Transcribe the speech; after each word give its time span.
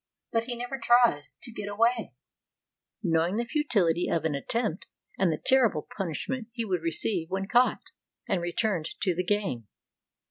But 0.31 0.45
he 0.45 0.55
never 0.55 0.79
tries 0.79 1.35
to 1.43 1.51
get 1.51 1.69
away, 1.69 2.15
knowing 3.03 3.35
the 3.35 3.45
futility 3.45 4.09
of 4.09 4.25
an 4.25 4.33
attempt, 4.33 4.87
and 5.19 5.31
the 5.31 5.37
terrible 5.37 5.87
punishment 5.95 6.47
he 6.51 6.65
would 6.65 6.81
receive 6.81 7.29
when 7.29 7.47
caught 7.47 7.91
and 8.27 8.41
returned 8.41 8.99
to 9.01 9.13
the 9.13 9.23
gang. 9.23 9.67